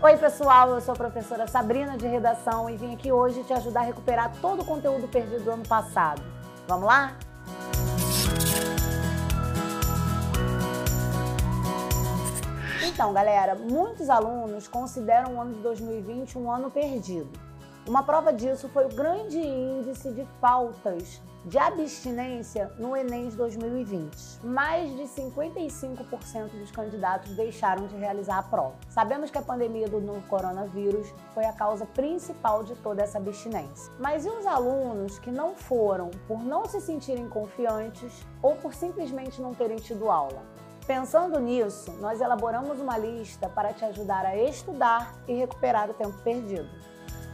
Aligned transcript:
Oi, 0.00 0.16
pessoal, 0.16 0.70
eu 0.70 0.80
sou 0.80 0.92
a 0.92 0.96
professora 0.96 1.48
Sabrina 1.48 1.98
de 1.98 2.06
Redação 2.06 2.70
e 2.70 2.76
vim 2.76 2.94
aqui 2.94 3.10
hoje 3.10 3.42
te 3.42 3.52
ajudar 3.52 3.80
a 3.80 3.82
recuperar 3.82 4.30
todo 4.40 4.62
o 4.62 4.64
conteúdo 4.64 5.08
perdido 5.08 5.42
do 5.42 5.50
ano 5.50 5.66
passado. 5.66 6.22
Vamos 6.68 6.86
lá? 6.86 7.16
Então, 12.86 13.12
galera, 13.12 13.56
muitos 13.56 14.08
alunos 14.08 14.68
consideram 14.68 15.34
o 15.34 15.40
ano 15.40 15.54
de 15.54 15.60
2020 15.62 16.38
um 16.38 16.48
ano 16.48 16.70
perdido. 16.70 17.47
Uma 17.88 18.02
prova 18.02 18.34
disso 18.34 18.68
foi 18.68 18.84
o 18.84 18.94
grande 18.94 19.38
índice 19.38 20.12
de 20.12 20.22
faltas 20.42 21.22
de 21.46 21.56
abstinência 21.56 22.70
no 22.76 22.94
Enem 22.94 23.30
de 23.30 23.36
2020. 23.38 24.44
Mais 24.44 24.94
de 24.94 25.04
55% 25.04 26.50
dos 26.50 26.70
candidatos 26.70 27.34
deixaram 27.34 27.86
de 27.86 27.96
realizar 27.96 28.40
a 28.40 28.42
prova. 28.42 28.74
Sabemos 28.90 29.30
que 29.30 29.38
a 29.38 29.42
pandemia 29.42 29.88
do 29.88 30.02
novo 30.02 30.20
coronavírus 30.28 31.14
foi 31.32 31.46
a 31.46 31.52
causa 31.54 31.86
principal 31.86 32.62
de 32.62 32.74
toda 32.74 33.02
essa 33.02 33.16
abstinência. 33.16 33.90
Mas 33.98 34.26
e 34.26 34.28
os 34.28 34.44
alunos 34.44 35.18
que 35.18 35.30
não 35.30 35.54
foram 35.54 36.10
por 36.26 36.44
não 36.44 36.66
se 36.66 36.82
sentirem 36.82 37.26
confiantes 37.26 38.12
ou 38.42 38.54
por 38.56 38.74
simplesmente 38.74 39.40
não 39.40 39.54
terem 39.54 39.78
tido 39.78 40.10
aula? 40.10 40.42
Pensando 40.86 41.40
nisso, 41.40 41.90
nós 42.00 42.20
elaboramos 42.20 42.80
uma 42.80 42.98
lista 42.98 43.48
para 43.48 43.72
te 43.72 43.84
ajudar 43.86 44.26
a 44.26 44.36
estudar 44.36 45.14
e 45.26 45.32
recuperar 45.34 45.90
o 45.90 45.94
tempo 45.94 46.18
perdido. 46.22 46.68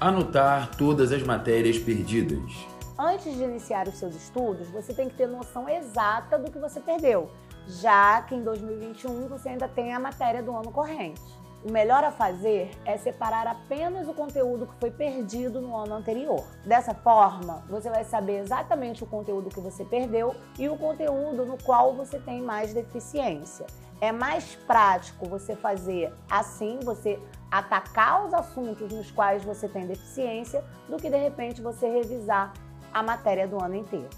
Anotar 0.00 0.76
todas 0.76 1.10
as 1.10 1.24
matérias 1.24 1.76
perdidas. 1.76 2.52
Antes 2.96 3.34
de 3.34 3.42
iniciar 3.42 3.88
os 3.88 3.94
seus 3.94 4.14
estudos, 4.14 4.70
você 4.70 4.94
tem 4.94 5.08
que 5.08 5.16
ter 5.16 5.26
noção 5.26 5.68
exata 5.68 6.38
do 6.38 6.52
que 6.52 6.58
você 6.58 6.78
perdeu, 6.78 7.28
já 7.66 8.22
que 8.22 8.32
em 8.32 8.44
2021 8.44 9.26
você 9.26 9.48
ainda 9.48 9.66
tem 9.66 9.92
a 9.92 9.98
matéria 9.98 10.40
do 10.40 10.56
ano 10.56 10.70
corrente. 10.70 11.20
O 11.64 11.72
melhor 11.72 12.04
a 12.04 12.12
fazer 12.12 12.70
é 12.84 12.96
separar 12.96 13.46
apenas 13.46 14.06
o 14.06 14.14
conteúdo 14.14 14.66
que 14.66 14.74
foi 14.78 14.92
perdido 14.92 15.60
no 15.60 15.76
ano 15.76 15.94
anterior. 15.94 16.44
Dessa 16.64 16.94
forma, 16.94 17.64
você 17.68 17.90
vai 17.90 18.04
saber 18.04 18.38
exatamente 18.38 19.02
o 19.02 19.06
conteúdo 19.06 19.50
que 19.50 19.60
você 19.60 19.84
perdeu 19.84 20.36
e 20.56 20.68
o 20.68 20.76
conteúdo 20.76 21.44
no 21.44 21.60
qual 21.60 21.94
você 21.94 22.18
tem 22.20 22.40
mais 22.40 22.72
deficiência. 22.72 23.66
É 24.00 24.12
mais 24.12 24.54
prático 24.54 25.28
você 25.28 25.56
fazer 25.56 26.14
assim, 26.30 26.78
você 26.84 27.18
atacar 27.50 28.26
os 28.26 28.32
assuntos 28.32 28.92
nos 28.92 29.10
quais 29.10 29.42
você 29.42 29.66
tem 29.66 29.84
deficiência, 29.84 30.64
do 30.88 30.96
que 30.96 31.10
de 31.10 31.16
repente 31.16 31.60
você 31.60 31.88
revisar 31.88 32.52
a 32.94 33.02
matéria 33.02 33.48
do 33.48 33.60
ano 33.60 33.74
inteiro. 33.74 34.08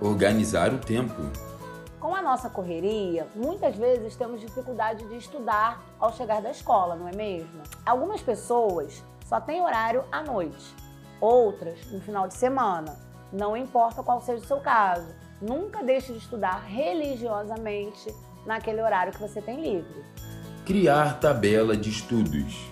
Organizar 0.00 0.72
o 0.72 0.78
tempo. 0.78 1.51
Com 2.02 2.16
a 2.16 2.20
nossa 2.20 2.50
correria, 2.50 3.28
muitas 3.32 3.76
vezes 3.76 4.16
temos 4.16 4.40
dificuldade 4.40 5.06
de 5.06 5.16
estudar 5.18 5.80
ao 6.00 6.12
chegar 6.12 6.42
da 6.42 6.50
escola, 6.50 6.96
não 6.96 7.06
é 7.06 7.14
mesmo? 7.14 7.62
Algumas 7.86 8.20
pessoas 8.20 9.04
só 9.24 9.40
têm 9.40 9.62
horário 9.62 10.02
à 10.10 10.20
noite, 10.20 10.74
outras 11.20 11.78
no 11.92 12.00
final 12.00 12.26
de 12.26 12.34
semana. 12.34 12.98
Não 13.32 13.56
importa 13.56 14.02
qual 14.02 14.20
seja 14.20 14.42
o 14.42 14.46
seu 14.48 14.58
caso, 14.58 15.14
nunca 15.40 15.84
deixe 15.84 16.12
de 16.12 16.18
estudar 16.18 16.64
religiosamente 16.66 18.12
naquele 18.44 18.82
horário 18.82 19.12
que 19.12 19.20
você 19.20 19.40
tem 19.40 19.60
livre. 19.60 20.04
Criar 20.66 21.20
tabela 21.20 21.76
de 21.76 21.88
estudos. 21.88 22.68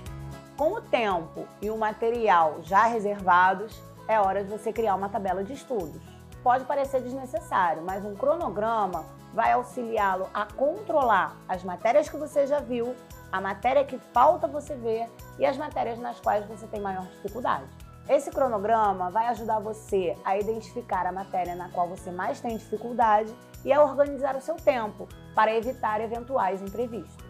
Com 0.56 0.72
o 0.72 0.80
tempo 0.80 1.46
e 1.62 1.70
o 1.70 1.78
material 1.78 2.62
já 2.64 2.86
reservados, 2.86 3.80
é 4.08 4.18
hora 4.18 4.42
de 4.42 4.50
você 4.50 4.72
criar 4.72 4.96
uma 4.96 5.08
tabela 5.08 5.44
de 5.44 5.52
estudos. 5.52 6.19
Pode 6.42 6.64
parecer 6.64 7.02
desnecessário, 7.02 7.82
mas 7.82 8.02
um 8.04 8.14
cronograma 8.14 9.04
vai 9.34 9.52
auxiliá-lo 9.52 10.26
a 10.32 10.46
controlar 10.46 11.36
as 11.46 11.62
matérias 11.62 12.08
que 12.08 12.16
você 12.16 12.46
já 12.46 12.60
viu, 12.60 12.94
a 13.30 13.40
matéria 13.40 13.84
que 13.84 13.98
falta 14.12 14.48
você 14.48 14.74
ver 14.74 15.06
e 15.38 15.44
as 15.44 15.56
matérias 15.58 15.98
nas 15.98 16.18
quais 16.18 16.46
você 16.46 16.66
tem 16.66 16.80
maior 16.80 17.04
dificuldade. 17.06 17.66
Esse 18.08 18.30
cronograma 18.30 19.10
vai 19.10 19.28
ajudar 19.28 19.60
você 19.60 20.16
a 20.24 20.36
identificar 20.38 21.06
a 21.06 21.12
matéria 21.12 21.54
na 21.54 21.68
qual 21.68 21.86
você 21.86 22.10
mais 22.10 22.40
tem 22.40 22.56
dificuldade 22.56 23.32
e 23.62 23.72
a 23.72 23.82
organizar 23.84 24.34
o 24.34 24.40
seu 24.40 24.56
tempo 24.56 25.06
para 25.34 25.54
evitar 25.54 26.00
eventuais 26.00 26.62
imprevistos. 26.62 27.22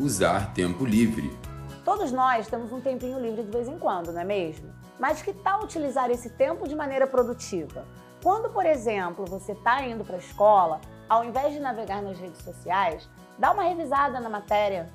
Usar 0.00 0.52
tempo 0.54 0.84
livre. 0.84 1.38
Todos 1.84 2.10
nós 2.10 2.48
temos 2.48 2.72
um 2.72 2.80
tempinho 2.80 3.20
livre 3.20 3.44
de 3.44 3.50
vez 3.50 3.68
em 3.68 3.78
quando, 3.78 4.12
não 4.12 4.20
é 4.20 4.24
mesmo? 4.24 4.72
Mas 4.98 5.22
que 5.22 5.32
tal 5.32 5.62
utilizar 5.62 6.10
esse 6.10 6.30
tempo 6.30 6.66
de 6.66 6.74
maneira 6.74 7.06
produtiva? 7.06 7.84
Quando, 8.26 8.50
por 8.50 8.66
exemplo, 8.66 9.24
você 9.24 9.52
está 9.52 9.80
indo 9.86 10.04
para 10.04 10.16
a 10.16 10.18
escola, 10.18 10.80
ao 11.08 11.24
invés 11.24 11.52
de 11.52 11.60
navegar 11.60 12.02
nas 12.02 12.18
redes 12.18 12.42
sociais, 12.42 13.08
dá 13.38 13.52
uma 13.52 13.62
revisada 13.62 14.18
na 14.18 14.28
matéria. 14.28 14.90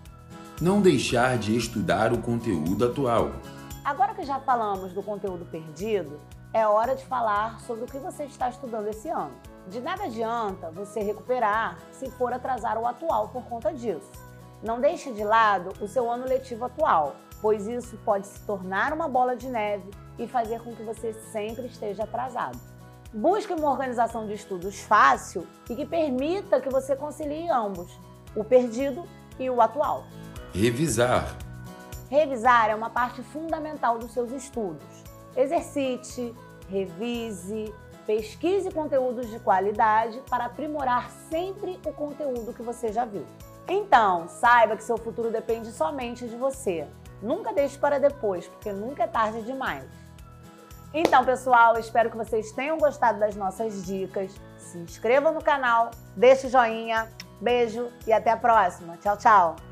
Não 0.59 0.81
deixar 0.81 1.37
de 1.37 1.55
estudar 1.55 2.11
o 2.11 2.21
conteúdo 2.21 2.83
atual. 2.83 3.31
Agora 3.85 4.13
que 4.13 4.25
já 4.25 4.37
falamos 4.41 4.91
do 4.91 5.01
conteúdo 5.01 5.45
perdido, 5.45 6.19
é 6.53 6.67
hora 6.67 6.93
de 6.93 7.05
falar 7.05 7.61
sobre 7.61 7.85
o 7.85 7.87
que 7.87 7.99
você 7.99 8.25
está 8.25 8.49
estudando 8.49 8.89
esse 8.89 9.07
ano. 9.07 9.31
De 9.69 9.79
nada 9.79 10.03
adianta 10.03 10.69
você 10.69 10.99
recuperar 10.99 11.77
se 11.89 12.11
for 12.11 12.33
atrasar 12.33 12.77
o 12.77 12.85
atual 12.85 13.29
por 13.29 13.45
conta 13.45 13.73
disso. 13.73 14.11
Não 14.61 14.81
deixe 14.81 15.09
de 15.13 15.23
lado 15.23 15.71
o 15.81 15.87
seu 15.87 16.11
ano 16.11 16.27
letivo 16.27 16.65
atual, 16.65 17.15
pois 17.41 17.65
isso 17.65 17.97
pode 18.03 18.27
se 18.27 18.41
tornar 18.41 18.91
uma 18.91 19.07
bola 19.07 19.37
de 19.37 19.47
neve 19.47 19.89
e 20.19 20.27
fazer 20.27 20.61
com 20.61 20.75
que 20.75 20.83
você 20.83 21.13
sempre 21.13 21.67
esteja 21.67 22.03
atrasado. 22.03 22.59
Busque 23.13 23.51
uma 23.51 23.69
organização 23.69 24.25
de 24.25 24.33
estudos 24.33 24.79
fácil 24.79 25.45
e 25.69 25.75
que 25.75 25.85
permita 25.85 26.61
que 26.61 26.69
você 26.69 26.95
concilie 26.95 27.49
ambos, 27.49 27.91
o 28.33 28.41
perdido 28.41 29.03
e 29.37 29.49
o 29.49 29.59
atual. 29.59 30.05
Revisar. 30.53 31.35
Revisar 32.09 32.69
é 32.69 32.75
uma 32.75 32.89
parte 32.89 33.21
fundamental 33.21 33.99
dos 33.99 34.13
seus 34.13 34.31
estudos. 34.31 35.03
Exercite, 35.35 36.33
revise, 36.69 37.73
pesquise 38.07 38.71
conteúdos 38.71 39.29
de 39.29 39.39
qualidade 39.39 40.21
para 40.29 40.45
aprimorar 40.45 41.11
sempre 41.29 41.77
o 41.85 41.91
conteúdo 41.91 42.53
que 42.53 42.63
você 42.63 42.93
já 42.93 43.03
viu. 43.03 43.25
Então, 43.67 44.29
saiba 44.29 44.77
que 44.77 44.83
seu 44.85 44.97
futuro 44.97 45.29
depende 45.29 45.69
somente 45.73 46.29
de 46.29 46.37
você. 46.37 46.87
Nunca 47.21 47.51
deixe 47.51 47.77
para 47.77 47.99
depois, 47.99 48.47
porque 48.47 48.71
nunca 48.71 49.03
é 49.03 49.07
tarde 49.07 49.41
demais. 49.41 50.00
Então, 50.93 51.23
pessoal, 51.23 51.77
espero 51.77 52.09
que 52.09 52.17
vocês 52.17 52.51
tenham 52.51 52.77
gostado 52.77 53.19
das 53.19 53.35
nossas 53.35 53.85
dicas. 53.85 54.35
Se 54.57 54.77
inscreva 54.77 55.31
no 55.31 55.41
canal, 55.41 55.91
deixe 56.15 56.49
joinha, 56.49 57.07
beijo 57.39 57.89
e 58.05 58.11
até 58.11 58.31
a 58.31 58.37
próxima. 58.37 58.97
Tchau, 58.97 59.17
tchau! 59.17 59.70